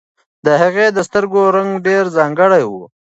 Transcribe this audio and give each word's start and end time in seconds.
د 0.45 0.47
هغې 0.61 0.87
د 0.95 0.99
سترګو 1.07 1.41
رنګ 1.55 1.71
ډېر 1.87 2.03
ځانګړی 2.17 2.63
و. 2.71 2.73